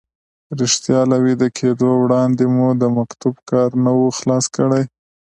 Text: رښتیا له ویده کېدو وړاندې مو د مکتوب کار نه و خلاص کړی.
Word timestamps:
رښتیا 0.59 0.99
له 1.11 1.17
ویده 1.23 1.47
کېدو 1.57 1.87
وړاندې 2.01 2.43
مو 2.55 2.67
د 2.81 2.83
مکتوب 2.97 3.35
کار 3.49 3.69
نه 3.83 3.91
و 3.97 4.01
خلاص 4.17 4.45
کړی. 4.55 4.83